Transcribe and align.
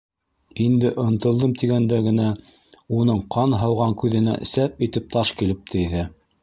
Инде 0.63 0.89
ынтылдым 1.03 1.53
тигәндә 1.63 1.99
генә 2.07 2.25
уның 3.01 3.23
ҡан 3.37 3.55
һауған 3.65 3.95
күҙенә 4.05 4.39
сәп 4.57 4.87
итеп 4.89 5.17
таш 5.17 5.39
килеп 5.43 5.67
тейҙе. 5.77 6.07